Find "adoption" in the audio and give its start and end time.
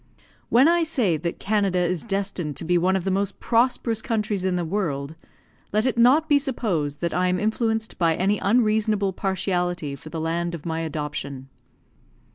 10.79-11.49